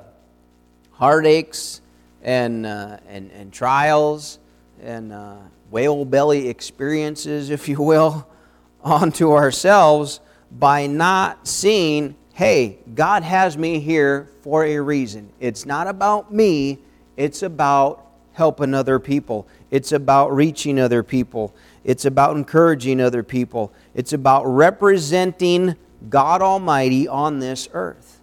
[0.92, 1.80] heartaches
[2.22, 4.38] and, uh, and, and trials
[4.82, 5.36] and uh,
[5.70, 8.26] whale belly experiences, if you will,
[8.84, 15.32] onto ourselves by not seeing, hey, God has me here for a reason.
[15.40, 16.78] It's not about me,
[17.16, 19.46] it's about helping other people.
[19.70, 21.54] It's about reaching other people.
[21.84, 23.72] It's about encouraging other people.
[23.94, 25.76] It's about representing
[26.08, 28.20] God Almighty on this earth.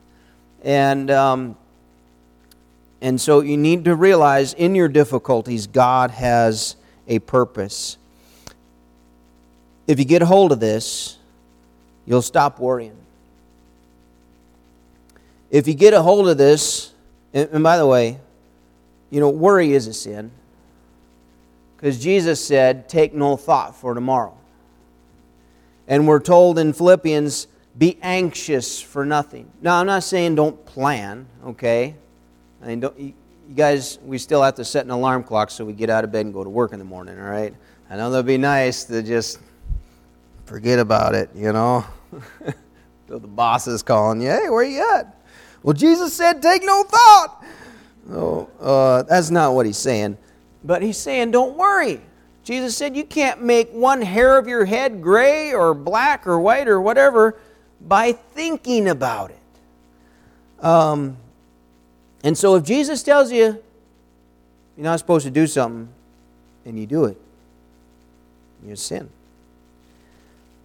[0.64, 1.56] And, um,
[3.02, 6.76] and so you need to realize in your difficulties, God has
[7.08, 7.98] a purpose.
[9.88, 11.18] If you get a hold of this,
[12.06, 12.96] you'll stop worrying.
[15.50, 16.94] if you get a hold of this,
[17.34, 18.20] and by the way,
[19.10, 20.32] you know, worry is a sin.
[21.76, 24.36] Because Jesus said, Take no thought for tomorrow.
[25.88, 27.48] And we're told in Philippians,
[27.78, 29.52] Be anxious for nothing.
[29.62, 31.96] Now, I'm not saying don't plan, okay?
[32.62, 33.14] I mean, don't, you
[33.56, 36.26] guys, we still have to set an alarm clock so we get out of bed
[36.26, 37.54] and go to work in the morning, all right?
[37.90, 39.40] I know that'd be nice to just
[40.46, 41.86] forget about it, you know?
[43.10, 45.16] The boss is calling you, hey, where are you at?
[45.64, 47.44] Well, Jesus said, take no thought.
[48.12, 50.18] Oh, uh, that's not what he's saying.
[50.64, 52.02] But he's saying, don't worry.
[52.44, 56.68] Jesus said, you can't make one hair of your head gray or black or white
[56.68, 57.38] or whatever
[57.80, 60.66] by thinking about it.
[60.66, 61.18] Um,
[62.24, 63.62] and so if Jesus tells you
[64.76, 65.90] you're not supposed to do something
[66.66, 67.18] and you do it,
[68.66, 69.10] you sin.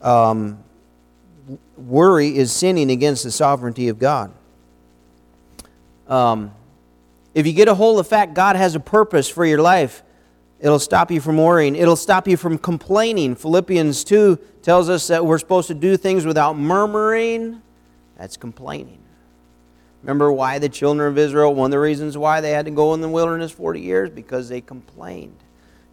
[0.01, 0.59] Um,
[1.76, 4.32] worry is sinning against the sovereignty of God.
[6.09, 6.53] Um,
[7.35, 10.03] if you get a hold of the fact God has a purpose for your life,
[10.61, 11.74] it'll stop you from worrying.
[11.74, 13.35] It'll stop you from complaining.
[13.35, 17.61] Philippians 2 tells us that we're supposed to do things without murmuring.
[18.16, 19.01] That's complaining.
[20.03, 22.95] Remember why the children of Israel, one of the reasons why they had to go
[22.95, 24.11] in the wilderness 40 years?
[24.11, 25.37] Because they complained.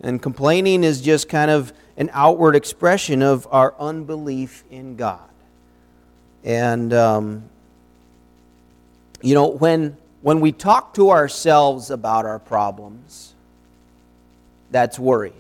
[0.02, 5.30] And complaining is just kind of an outward expression of our unbelief in God.
[6.44, 7.44] And, um,
[9.22, 13.34] you know, when when we talk to ourselves about our problems,
[14.69, 15.34] that's worry.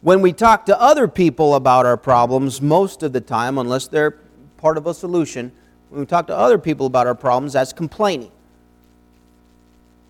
[0.00, 4.16] When we talk to other people about our problems, most of the time, unless they're
[4.56, 5.52] part of a solution,
[5.90, 8.30] when we talk to other people about our problems, that's complaining.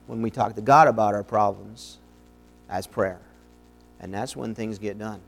[0.07, 1.99] When we talk to God about our problems,
[2.69, 3.21] that's prayer.
[4.01, 5.21] And that's when things get done.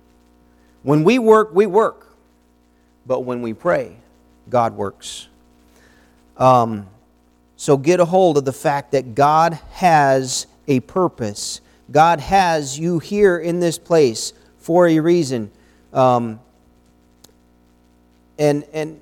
[0.83, 2.07] When we work, we work.
[3.07, 3.97] But when we pray,
[4.49, 5.29] God works.
[6.37, 6.87] Um,
[7.65, 11.63] so get a hold of the fact that God has a purpose.
[11.91, 15.51] God has you here in this place for a reason.
[15.91, 16.41] Um,
[18.39, 19.01] and, and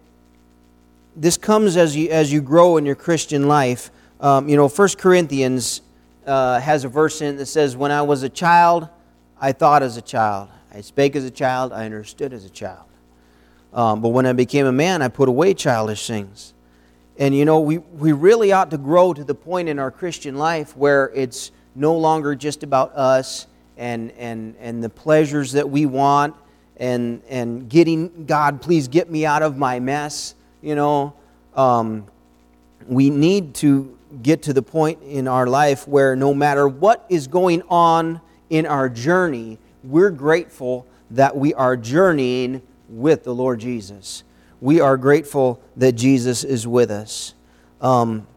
[1.17, 3.91] this comes as you, as you grow in your Christian life.
[4.21, 5.81] Um, you know, 1 Corinthians
[6.25, 8.89] uh, has a verse in it that says, When I was a child,
[9.41, 10.51] I thought as a child.
[10.73, 12.87] I spake as a child, I understood as a child.
[13.73, 16.55] Um, but when I became a man, I put away childish things.
[17.19, 20.37] And you know, we, we really ought to grow to the point in our Christian
[20.37, 23.47] life where it's no longer just about us
[23.77, 26.35] and, and, and the pleasures that we want
[26.79, 30.35] and, and getting, God, please get me out of my mess.
[30.63, 31.15] You know,
[31.55, 32.07] um,
[32.87, 37.27] we need to get to the point in our life where no matter what is
[37.27, 44.25] going on in our journey, we're grateful that we are journeying with the Lord Jesus
[44.63, 47.35] we are grateful that Jesus is with us.
[47.81, 48.29] Um,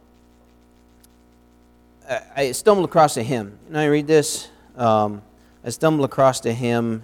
[2.36, 3.60] I stumbled across a hymn.
[3.68, 4.50] Can I read this?
[4.76, 5.22] Um,
[5.64, 7.04] I stumbled across a hymn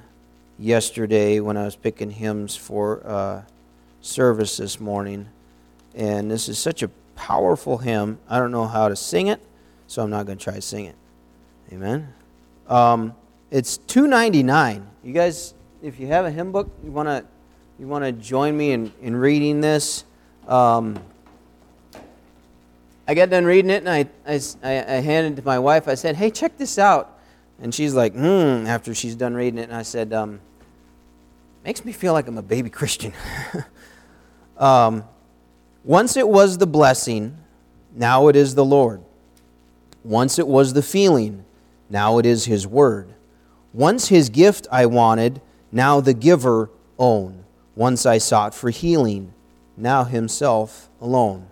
[0.57, 3.41] yesterday when I was picking hymns for uh,
[4.01, 5.27] service this morning.
[5.93, 8.17] And this is such a powerful hymn.
[8.27, 9.39] I don't know how to sing it,
[9.85, 10.95] so I'm not going to try to sing it.
[11.71, 12.11] Amen.
[12.67, 13.13] Um,
[13.51, 14.87] it's 299.
[15.03, 15.53] You guys,
[15.83, 17.23] if you have a hymn book, you want to
[17.81, 20.03] you want to join me in, in reading this?
[20.47, 20.99] Um,
[23.07, 25.87] I got done reading it and I, I, I handed it to my wife.
[25.87, 27.17] I said, hey, check this out.
[27.59, 29.63] And she's like, hmm, after she's done reading it.
[29.63, 30.41] And I said, um,
[31.65, 33.13] makes me feel like I'm a baby Christian.
[34.59, 35.03] um,
[35.83, 37.35] Once it was the blessing,
[37.95, 39.01] now it is the Lord.
[40.03, 41.45] Once it was the feeling,
[41.89, 43.11] now it is His word.
[43.73, 46.69] Once His gift I wanted, now the giver
[46.99, 47.40] own.
[47.75, 49.33] Once I sought for healing,
[49.77, 51.47] now himself alone.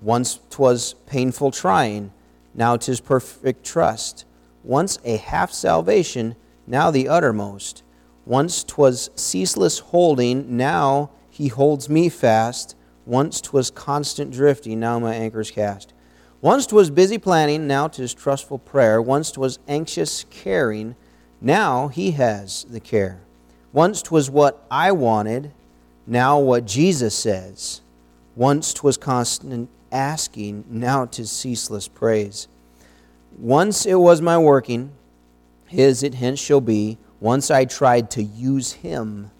[0.00, 2.12] Once 'twas painful trying,
[2.54, 4.24] now 'tis perfect trust.
[4.62, 6.36] Once a half salvation,
[6.66, 7.82] now the uttermost.
[8.24, 12.76] Once 'twas ceaseless holding, now he holds me fast.
[13.04, 15.92] Once 'twas constant drifting, now my anchor's cast.
[16.40, 19.02] Once 'twas busy planning, now 'tis trustful prayer.
[19.02, 20.94] Once 'twas anxious caring,
[21.40, 23.20] now he has the care.
[23.72, 25.50] Once 'twas what I wanted,
[26.06, 27.80] now what Jesus says.
[28.34, 32.48] Once 'twas constant asking, now 'tis ceaseless praise.
[33.38, 34.90] Once it was my working,
[35.66, 36.98] his it hence shall be.
[37.20, 39.30] Once I tried to use him,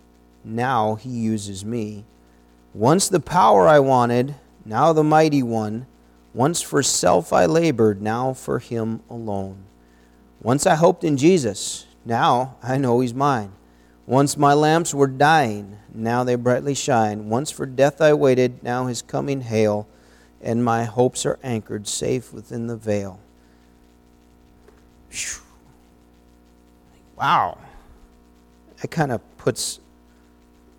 [0.44, 2.04] now he uses me.
[2.74, 5.86] Once the power I wanted, now the mighty one.
[6.34, 9.56] Once for self I labored, now for him alone.
[10.42, 13.52] Once I hoped in Jesus, now I know he's mine.
[14.08, 17.28] Once my lamps were dying, now they brightly shine.
[17.28, 19.86] Once for death I waited, now his coming hail.
[20.40, 23.18] and my hopes are anchored safe within the veil.
[27.18, 27.58] Wow.
[28.80, 29.80] That kind of puts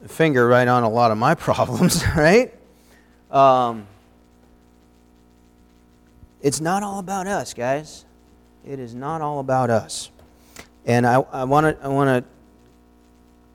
[0.03, 2.51] a finger right on a lot of my problems, right?
[3.29, 3.85] Um,
[6.41, 8.05] it's not all about us, guys.
[8.65, 10.09] It is not all about us.
[10.85, 12.38] And I want to I want to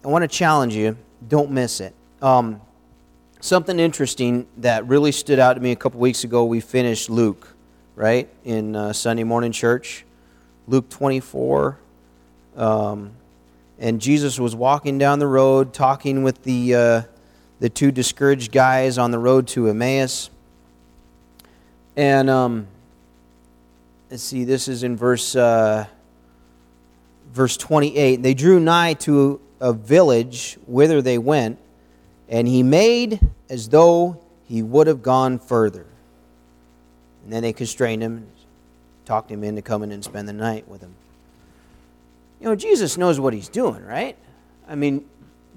[0.04, 0.98] I want to challenge you.
[1.26, 1.94] Don't miss it.
[2.20, 2.60] Um,
[3.40, 6.44] something interesting that really stood out to me a couple weeks ago.
[6.44, 7.56] We finished Luke,
[7.96, 10.04] right, in uh, Sunday morning church.
[10.68, 11.78] Luke 24.
[12.54, 13.12] Um,
[13.78, 17.02] and Jesus was walking down the road talking with the, uh,
[17.60, 20.28] the two discouraged guys on the road to Emmaus.
[21.96, 22.66] And um,
[24.10, 25.86] let's see, this is in verse, uh,
[27.32, 28.22] verse 28.
[28.22, 31.58] They drew nigh to a village whither they went,
[32.28, 35.86] and he made as though he would have gone further.
[37.24, 38.26] And then they constrained him, and
[39.04, 40.94] talked him into coming and spend the night with him.
[42.40, 44.16] You know, Jesus knows what he's doing, right?
[44.68, 45.06] I mean,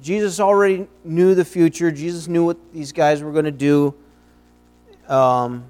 [0.02, 1.91] Jesus already knew the future.
[1.91, 3.95] Jesus knew what these guys were going to do.
[5.08, 5.66] Um,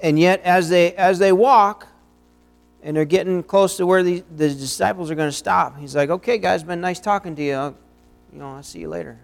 [0.00, 1.86] and yet, as they as they walk,
[2.82, 6.10] and they're getting close to where the, the disciples are going to stop, he's like,
[6.10, 7.54] "Okay, guys, been nice talking to you.
[7.54, 7.76] I'll,
[8.32, 9.18] you know, I'll see you later."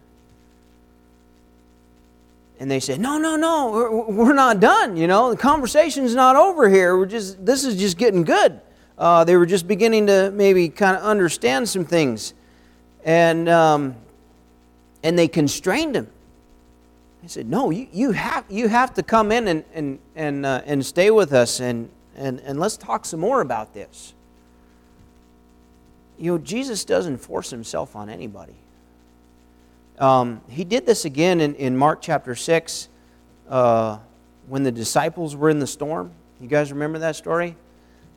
[2.59, 4.97] And they said, "No, no, no, we're, we're not done.
[4.97, 6.97] You know, the conversation's not over here.
[6.97, 8.61] We're just this is just getting good."
[8.97, 12.35] Uh, they were just beginning to maybe kind of understand some things.
[13.05, 13.97] And, um,
[15.03, 16.09] and they constrained him.
[17.23, 20.63] They said, No, you, you, have, you have to come in and, and, and, uh,
[20.65, 24.15] and stay with us and, and, and let's talk some more about this.
[26.19, 28.57] You know, Jesus doesn't force himself on anybody.
[29.99, 32.89] Um, he did this again in, in Mark chapter 6
[33.49, 33.99] uh,
[34.49, 36.13] when the disciples were in the storm.
[36.41, 37.57] You guys remember that story?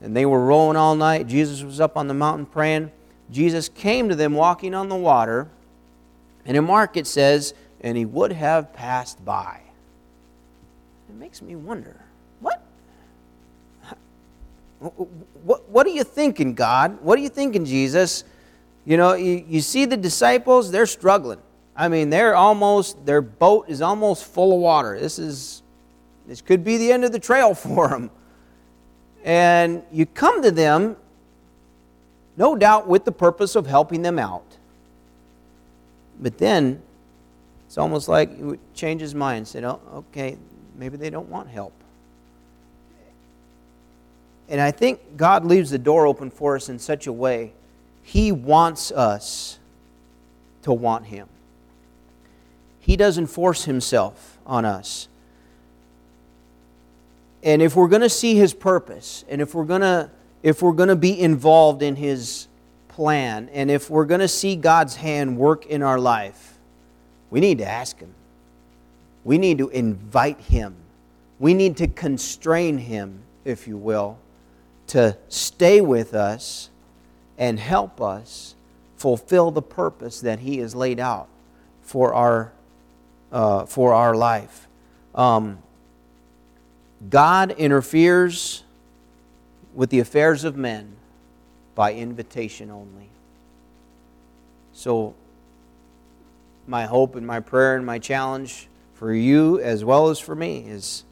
[0.01, 1.27] and they were rowing all night.
[1.27, 2.91] Jesus was up on the mountain praying.
[3.31, 5.49] Jesus came to them walking on the water.
[6.45, 9.61] And in Mark it says, and he would have passed by.
[11.09, 12.03] It makes me wonder,
[12.39, 12.61] what?
[14.79, 17.01] What, what are you thinking, God?
[17.01, 18.23] What are you thinking, Jesus?
[18.85, 21.39] You know, you, you see the disciples, they're struggling.
[21.75, 24.99] I mean, they're almost, their boat is almost full of water.
[24.99, 25.61] This is,
[26.25, 28.11] this could be the end of the trail for them.
[29.23, 30.95] And you come to them,
[32.37, 34.57] no doubt, with the purpose of helping them out.
[36.19, 36.81] But then
[37.67, 40.37] it's almost like he would change his mind and said, oh, okay,
[40.77, 41.73] maybe they don't want help.
[44.49, 47.53] And I think God leaves the door open for us in such a way,
[48.03, 49.59] He wants us
[50.63, 51.27] to want Him.
[52.79, 55.07] He doesn't force Himself on us.
[57.43, 60.09] And if we're going to see his purpose, and if we're going to
[60.43, 62.47] if we're going to be involved in his
[62.89, 66.57] plan, and if we're going to see God's hand work in our life,
[67.29, 68.13] we need to ask him.
[69.23, 70.75] We need to invite him.
[71.39, 74.19] We need to constrain him, if you will,
[74.87, 76.69] to stay with us
[77.37, 78.55] and help us
[78.95, 81.27] fulfill the purpose that he has laid out
[81.81, 82.51] for our,
[83.31, 84.67] uh, for our life.
[85.13, 85.59] Um,
[87.09, 88.63] God interferes
[89.73, 90.95] with the affairs of men
[91.75, 93.09] by invitation only.
[94.73, 95.13] So,
[96.65, 100.65] my hope and my prayer and my challenge for you as well as for me
[100.67, 101.03] is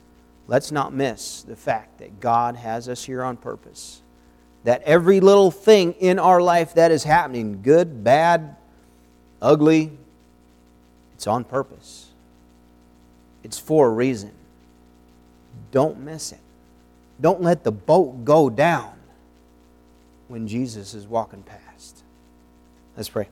[0.47, 4.01] let's not miss the fact that God has us here on purpose.
[4.63, 8.55] That every little thing in our life that is happening, good, bad,
[9.41, 9.91] ugly,
[11.13, 12.09] it's on purpose.
[13.43, 14.31] It's for a reason.
[15.71, 16.39] Don't miss it.
[17.21, 18.93] Don't let the boat go down
[20.27, 22.03] when Jesus is walking past.
[22.97, 23.27] Let's pray.